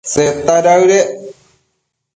[0.13, 1.09] Seta daëdec